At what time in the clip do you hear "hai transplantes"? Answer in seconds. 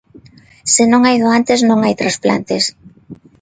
1.81-2.63